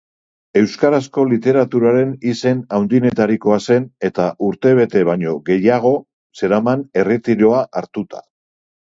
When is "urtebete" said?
4.47-5.03